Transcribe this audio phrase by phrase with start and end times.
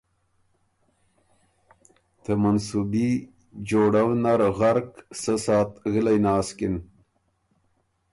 [2.23, 3.09] ته منصوبي
[3.69, 4.89] جوړؤ نر غرق
[5.21, 6.75] سۀ ساعت غِلئ ناسکِن،